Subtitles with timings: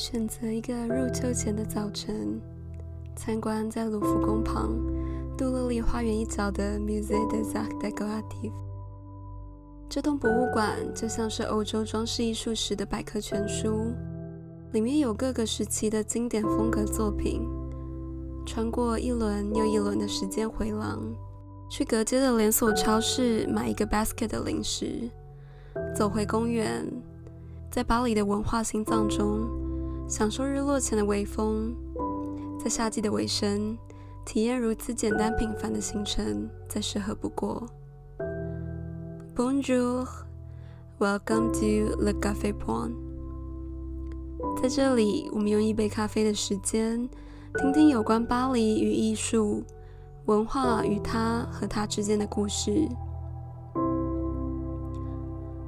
[0.00, 2.40] 选择一个入秋前的早晨，
[3.16, 4.70] 参观在卢浮宫旁
[5.36, 8.52] 杜乐丽花园一角的 Musée des Arts Décoratifs。
[9.88, 13.92] 这栋博物馆就像是欧洲装饰艺术史的百科全书，
[14.70, 17.42] 里面有各个时期的经典风格作品。
[18.46, 21.02] 穿过一轮又一轮的时间回廊，
[21.68, 25.10] 去隔街的连锁超市买一个 basket 的零食，
[25.92, 26.86] 走回公园，
[27.68, 29.66] 在巴黎的文化心脏中，
[30.08, 31.76] 享受日落前的微风，
[32.58, 33.76] 在夏季的尾声，
[34.24, 37.66] 体验如此简单平凡的行程，再适合不过。
[39.36, 42.94] Bonjour，welcome to Le Café Poin。
[44.62, 47.06] 在这里，我们用一杯咖啡的时间。
[47.58, 49.62] 听听有关巴黎与艺术、
[50.24, 52.88] 文化与它和它之间的故事。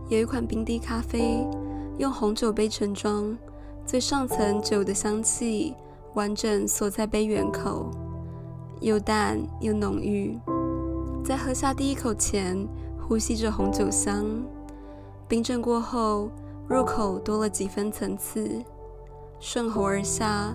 [0.08, 1.46] 有一款冰滴咖啡，
[1.98, 3.36] 用红酒杯盛装，
[3.90, 5.74] 最上层酒的香气
[6.14, 7.90] 完整锁在杯缘口，
[8.80, 10.38] 又淡又浓郁。
[11.24, 12.68] 在喝下第一口前，
[13.00, 14.44] 呼吸着红酒香。
[15.26, 16.30] 冰镇过后，
[16.68, 18.62] 入口多了几分层次，
[19.40, 20.54] 顺喉而下。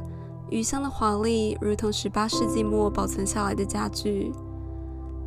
[0.50, 4.32] 余香的华丽，如同十八世纪末保存下来的家具，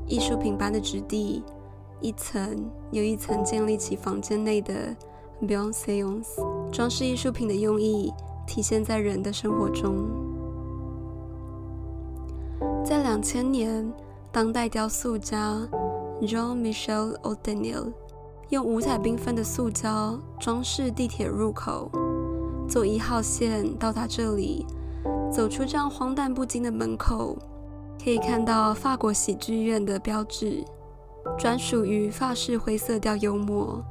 [0.07, 1.45] 艺术品般的质地，
[2.01, 4.97] 一层又一层建立起房间内的
[5.41, 6.41] bienséance。
[6.71, 8.13] 装饰艺术品的用意
[8.47, 10.07] 体现在人的生活中。
[12.85, 13.93] 在两千年，
[14.33, 15.57] 当代雕塑家
[16.21, 17.93] Jean-Michel a u t e n i l
[18.51, 21.91] 用五彩缤纷的塑胶装饰地铁入口，
[22.69, 24.67] 坐一号线到达这里。
[25.31, 27.37] 走出这样荒诞不经的门口，
[28.03, 30.65] 可以看到法国喜剧院的标志，
[31.39, 33.85] 专属于法式灰色调幽默。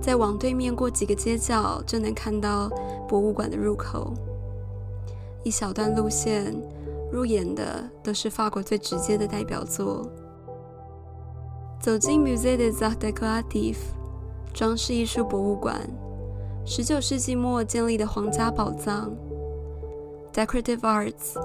[0.00, 2.68] 再往对面过几个街角，就能看到
[3.08, 4.12] 博物馆的入口。
[5.42, 6.54] 一小段路线
[7.10, 10.06] 入眼的都是法国最直接的代表作。
[11.80, 13.78] 走进 Musée des Arts Décoratifs，
[14.52, 15.80] 装饰艺术博物馆
[16.66, 19.10] ，19世纪末建立的皇家宝藏。
[20.32, 21.40] Decorative arts，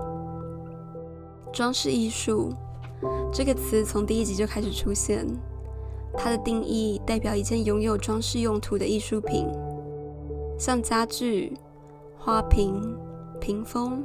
[1.53, 2.53] 装饰艺术
[3.33, 5.25] 这个词从第一集就开始出现。
[6.17, 9.47] 它的定义代表一件拥有装饰用途的艺术品，
[10.57, 11.57] 像家具、
[12.17, 12.81] 花瓶、
[13.39, 14.03] 屏风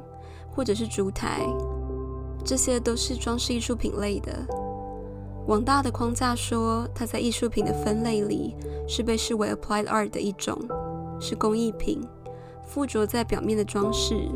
[0.50, 1.40] 或者是烛台，
[2.44, 4.32] 这些都是装饰艺术品类的。
[5.46, 8.54] 往大的框架说，它在艺术品的分类里
[8.86, 10.56] 是被视为 applied art 的一种，
[11.18, 12.00] 是工艺品，
[12.62, 14.28] 附着在表面的装饰。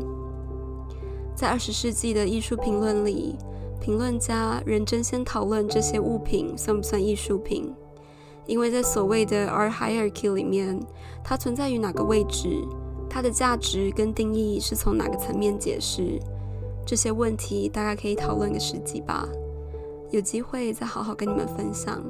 [1.35, 3.35] 在二十世纪的艺术评论里，
[3.85, 7.71] 评论家认真先讨论这些物品算不算艺术品，
[8.47, 10.79] 因为在所谓的 art hierarchy 里面，
[11.23, 12.49] 它存在于哪个位置，
[13.07, 16.19] 它的价值跟定义是从哪个层面解释，
[16.83, 19.29] 这些问题大概可以讨论个十集吧，
[20.09, 22.03] 有机会再好好跟你们分享。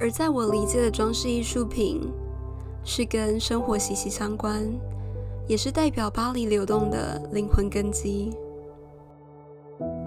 [0.00, 2.00] 而在我理解的装饰艺术品，
[2.82, 4.68] 是跟生活息息相关。
[5.46, 8.32] 也是代表巴黎流动的灵魂根基。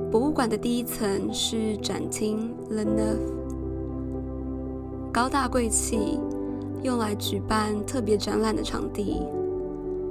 [0.09, 3.19] 博物馆的第一层是展厅 Le Neuf，
[5.11, 6.17] 高大贵气，
[6.81, 9.21] 用来举办特别展览的场地。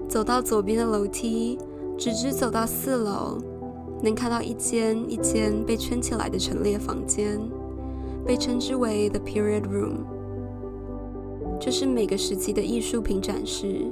[0.07, 1.59] 走到左边的楼梯，
[1.97, 3.39] 直直走到四楼，
[4.03, 7.41] 能看到一间一间被圈起来的陈列房间，
[8.23, 9.95] 被称之为 The Period Room，
[11.59, 13.87] 这是每个时期的艺术品展示。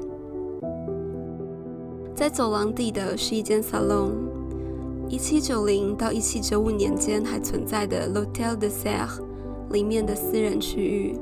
[2.15, 4.11] 在走廊底的是一间 salon，
[5.09, 9.21] 一七九零到一七九五年间还存在的 L'Hôtel de Serre
[9.71, 11.17] 里面的私人区域，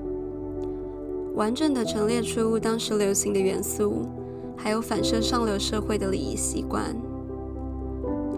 [1.34, 4.06] 完整的陈列出当时流行的元素，
[4.56, 6.96] 还有反射上流社会的礼仪习惯。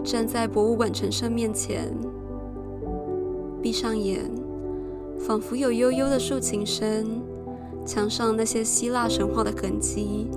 [0.03, 1.95] 站在博物馆陈设面前，
[3.61, 4.29] 闭上眼，
[5.19, 7.21] 仿佛有悠悠的竖琴声，
[7.85, 10.27] 墙上那些希腊神话的痕迹，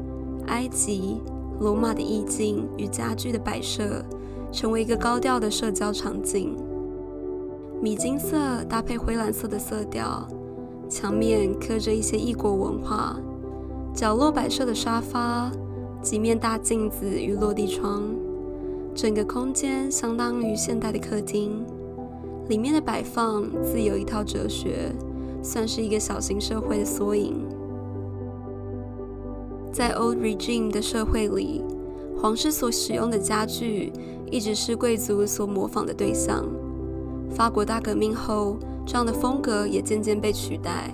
[0.46, 1.20] 埃及。
[1.60, 4.04] 罗马的意境与家具的摆设，
[4.50, 6.56] 成为一个高调的社交场景。
[7.80, 10.26] 米金色搭配灰蓝色的色调，
[10.88, 13.16] 墙面刻着一些异国文化。
[13.94, 15.50] 角落摆设的沙发，
[16.02, 18.02] 几面大镜子与落地窗，
[18.94, 21.64] 整个空间相当于现代的客厅。
[22.48, 24.92] 里面的摆放自有一套哲学，
[25.42, 27.46] 算是一个小型社会的缩影。
[29.70, 31.62] 在 Old Regime 的社会里，
[32.20, 33.92] 皇室所使用的家具
[34.30, 36.44] 一直是贵族所模仿的对象。
[37.30, 40.92] 法国大革命后，这样的风格也渐渐被取代。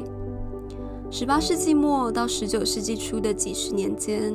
[1.11, 4.35] 十八世纪末到十九世纪初的几十年间，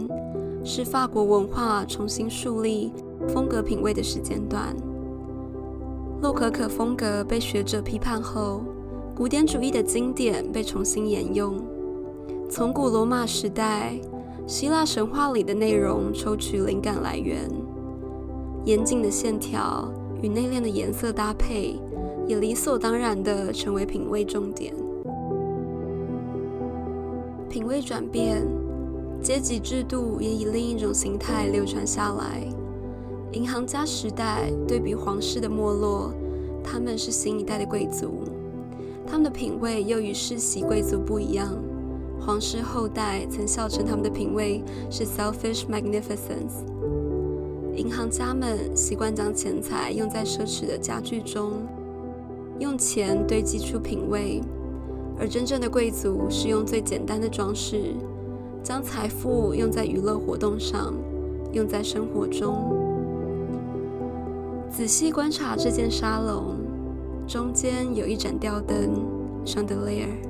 [0.63, 2.91] 是法国文化重新树立
[3.27, 4.75] 风格品味的时间段。
[6.21, 8.61] 洛可可风格被学者批判后，
[9.15, 11.61] 古典主义的经典被重新沿用，
[12.49, 13.99] 从古罗马时代、
[14.49, 17.47] 希腊神话里的内容抽取灵感来源。
[18.65, 19.87] 严谨的线条
[20.23, 21.79] 与内敛的颜色搭配，
[22.27, 24.73] 也理所当然地成为品味重点。
[27.47, 28.43] 品味转变，
[29.21, 32.41] 阶级制度也以另一种形态流传下来。
[33.33, 36.11] 银行家时代对比皇室的没落，
[36.63, 38.23] 他们是新一代的贵族，
[39.05, 41.53] 他们的品味又与世袭贵族不一样。
[42.19, 46.63] 皇室后代曾笑称他们的品味是 selfish magnificence。
[47.75, 51.53] 银行家们习惯将钱财用在奢侈的家具中，
[52.59, 54.41] 用钱堆积出品味。
[55.17, 57.93] 而真正的贵族是用最简单的装饰，
[58.63, 60.93] 将财富用在娱乐活动上，
[61.51, 62.75] 用在生活中。
[64.69, 66.55] 仔细观察这间沙龙，
[67.27, 69.03] 中间有一盏吊灯
[69.45, 70.28] （chandelier）。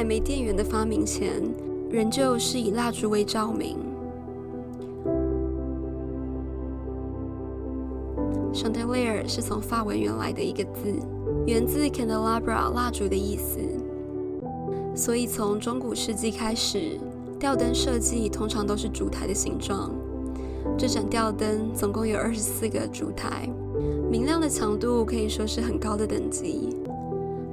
[0.00, 1.42] 在还没电源的发明前，
[1.90, 3.76] 仍旧是以蜡烛为照明。
[8.50, 10.90] chandelier 是从法文原来的一个字。
[11.46, 13.58] 源自 candelabra 蜡烛的意思，
[14.94, 16.98] 所以从中古世纪开始，
[17.38, 19.90] 吊灯设计通常都是烛台的形状。
[20.78, 23.46] 这盏吊灯总共有二十四个烛台，
[24.10, 26.74] 明亮的强度可以说是很高的等级。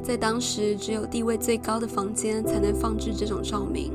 [0.08, 3.92] 在当时，只有地位最高的房间才能放置这种照明。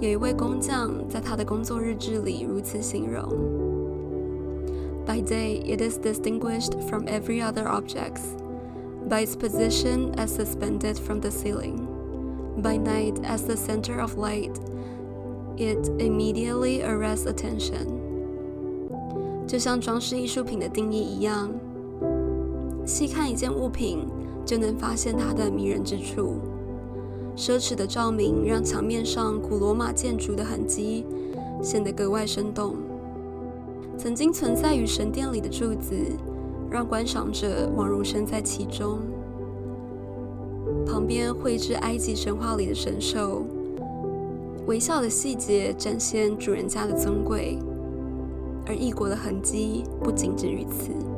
[0.00, 3.22] 有一位工匠在他的工作日志里如此形容
[5.04, 8.22] ：By day, it is distinguished from every other objects.
[9.12, 11.86] by its position as suspended from the ceiling.
[12.56, 14.58] By night, as the center of light,
[15.58, 17.88] it immediately arrests attention.
[19.46, 21.50] 就像装饰艺术品的定义一样，
[22.86, 24.06] 细看一件物品
[24.52, 26.34] 就能发现它的迷人之处。
[27.34, 31.06] 奢侈的照明让墙面上古罗马建筑的痕迹
[31.62, 32.76] 显得格外生动。
[33.96, 35.94] 曾经存在于神殿里的柱子。
[36.72, 39.00] 让观赏者宛如身在其中。
[40.86, 43.44] 旁边绘制埃及神话里的神兽，
[44.66, 47.58] 微笑的细节展现主人家的尊贵，
[48.64, 51.11] 而异国的痕迹不仅止于此。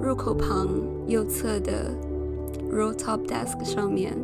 [0.00, 0.68] 入口旁
[1.06, 1.90] 右侧的
[2.72, 4.16] roll top desk 上面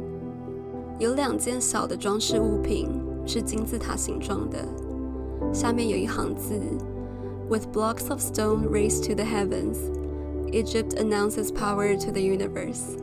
[0.99, 2.89] 有两件小的装饰物品，
[3.27, 4.59] 是金字塔形状的，
[5.53, 6.55] 下面有一行字。
[7.51, 9.77] With blocks of stone raised to the heavens,
[10.53, 12.97] Egypt announces power to the universe.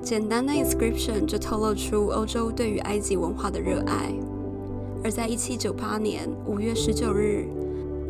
[0.00, 4.14] 简单的 inscription 就透露出欧洲对于埃及文化的热爱。
[5.02, 7.48] 而在1798年5月19日，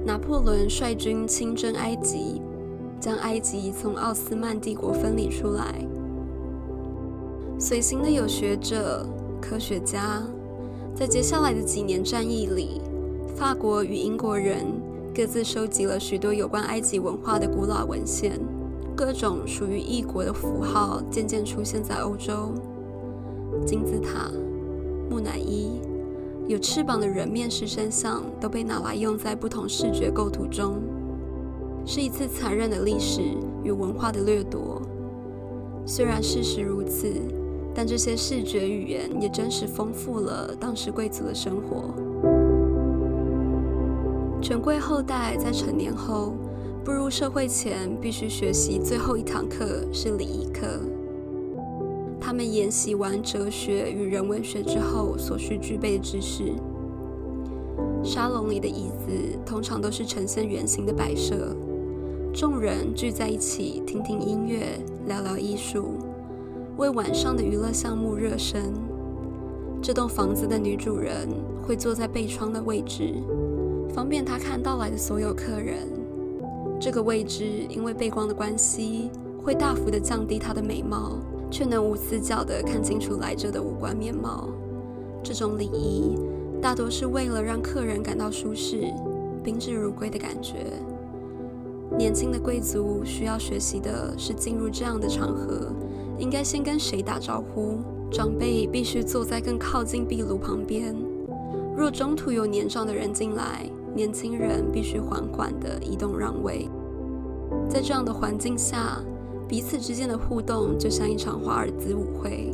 [0.05, 2.43] 拿破仑率军亲征埃及，
[3.01, 5.75] 将埃及从奥斯曼帝国分离出来。
[7.59, 9.07] 随行的有学者、
[9.41, 10.23] 科学家，
[10.95, 12.81] 在接下来的几年战役里，
[13.37, 14.65] 法国与英国人。
[15.15, 18.39] 各自收集了许多有关埃及文化的古老文献，
[18.95, 22.53] 各种属于异国的符号渐渐出现在欧洲。
[23.67, 24.31] 金字塔、
[25.11, 25.81] 木乃伊、
[26.47, 30.81] 有翅膀的人面狮身像都被拿来用在不同视觉构图中，
[31.85, 33.23] 是一次残忍的历史
[33.65, 34.81] 与文化的掠夺。
[35.87, 37.11] 虽然事实如此，
[37.75, 41.95] 但这些视觉语言也真实丰富了当时贵族的生活。
[44.41, 46.35] 权贵后代在成年后
[46.85, 50.67] 步入社会前，必须学习最后一堂课是礼仪课。
[52.21, 56.53] 他们研习完哲学与人文学之后所需具备的知识。
[58.05, 61.57] 沙龙里的椅子通常都是呈现圆形的摆设，
[62.33, 65.95] 众人聚在一起听听音乐，聊聊艺术，
[66.77, 68.73] 为晚上的娱乐项目热身。
[69.83, 71.29] 这栋房子的女主人
[71.67, 73.15] 会坐在背窗的位置。
[73.93, 75.79] 方便她看到来的所有客人。
[76.81, 79.11] 这个位置因为背光的关系，
[79.43, 81.19] 会大幅的降低她的美貌，
[81.51, 84.49] 却能无死角的看清楚来者的五官面貌。
[85.25, 86.17] 这种礼仪
[86.61, 88.85] 大多是为了让客人感到舒适、
[89.43, 90.67] 宾至如归的感觉。
[91.97, 95.73] 年轻的贵族需要学习的是，进入这样的场合，
[96.19, 97.79] 应该先跟谁打招呼。
[98.11, 100.97] 长辈必须坐在更靠近壁炉旁边。
[101.77, 106.69] 若中途有年长的人进来，年轻人必须缓缓地移动让位，
[107.69, 108.99] 在这样的环境下，
[109.47, 112.51] 彼此之间的互动就像一场华尔兹舞会。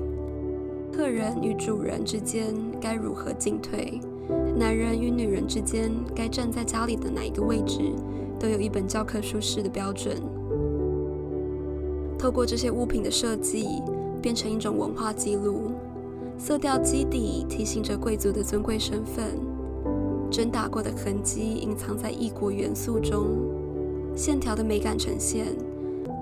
[0.93, 4.01] 客人与主人之间该如何进退，
[4.57, 7.93] 男人与女人之间该站在家里的哪一个位置，
[8.45, 10.21] 都有一本教科书式的标准。
[12.19, 13.67] 透过这些物品的设计，
[14.21, 15.73] 变成一种文化记录。
[16.37, 19.25] 色调基底提醒着贵族的尊贵身份，
[20.31, 23.29] 针打过的痕迹隐藏在异国元素中，
[24.15, 25.47] 线条的美感呈现，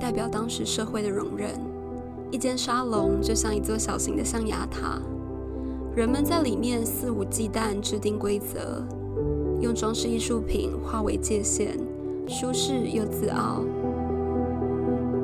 [0.01, 1.51] 代表当时社会的容忍。
[2.31, 5.03] 一间沙龙就像一座小型的象牙塔，
[5.97, 8.81] 人们在里面肆无忌惮制定规则，
[9.61, 11.77] 用装饰艺术品划为界限，
[12.27, 13.63] 舒适又自傲。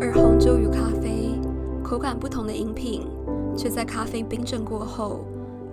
[0.01, 1.39] 而红酒与咖啡，
[1.83, 3.07] 口感不同的饮品，
[3.57, 5.25] 却在咖啡冰镇过后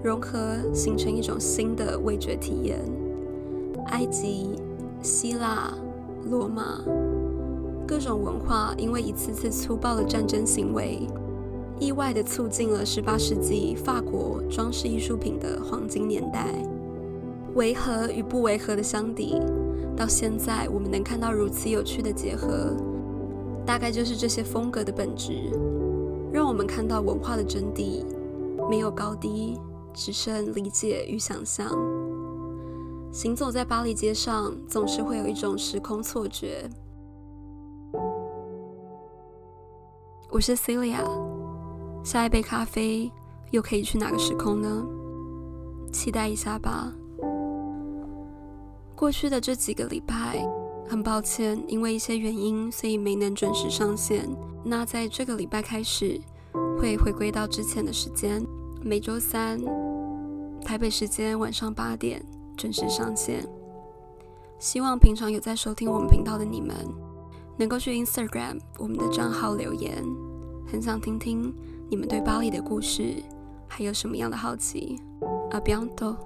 [0.02, 2.80] 融合，形成一种新的味觉体验。
[3.88, 4.50] 埃及、
[5.02, 5.72] 希腊、
[6.30, 6.82] 罗马，
[7.88, 11.08] 各种文化因为一次次粗暴的战争行为。
[11.78, 16.48] 意外地促进了18世纪法国装饰艺术品的黄金年代。
[17.56, 19.42] 违和与不违和的相抵，
[19.96, 22.76] 到现在我们能看到如此有趣的结合，
[23.66, 25.50] 大概就是这些风格的本质，
[26.32, 28.06] 让我们看到文化的真谛，
[28.70, 29.60] 没有高低，
[29.94, 31.72] 只剩理解与想象。
[33.12, 36.70] 行走在巴黎街上，总是会有一种时空错觉。
[40.30, 41.00] 我是 Celia。
[42.04, 43.10] 下一杯咖啡
[43.52, 44.86] 又可以去哪个时空呢？
[45.94, 46.94] 期待一下吧。
[48.96, 50.42] 过去的这几个礼拜，
[50.88, 54.28] 很抱歉，因为一些原因，所以没能准时上线。
[54.64, 56.20] 那在这个礼拜开始，
[56.80, 58.46] 会回归到之前的时间，
[58.82, 59.60] 每周三
[60.64, 62.26] 台北时间晚上八点
[62.56, 63.46] 准时上线。
[64.58, 66.74] 希望平常有在收听我们频道的你们，
[67.58, 70.04] 能够去 Instagram 我们的账号留言，
[70.66, 71.54] 很想听听。
[71.90, 73.22] 你们对巴黎的故事
[73.68, 74.98] 还有什么样的好奇？
[75.52, 76.18] 阿比昂多。